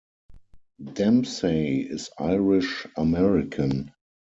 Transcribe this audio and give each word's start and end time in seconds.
Dempsey 0.93 1.81
is 1.81 2.09
Irish 2.17 2.87
American. 2.97 3.91